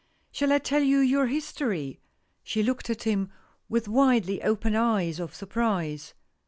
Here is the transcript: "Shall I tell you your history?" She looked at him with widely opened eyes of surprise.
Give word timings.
"Shall 0.31 0.51
I 0.51 0.57
tell 0.57 0.81
you 0.81 0.97
your 0.97 1.27
history?" 1.27 1.99
She 2.43 2.63
looked 2.63 2.89
at 2.89 3.03
him 3.03 3.29
with 3.69 3.87
widely 3.87 4.41
opened 4.41 4.75
eyes 4.77 5.19
of 5.19 5.35
surprise. 5.35 6.15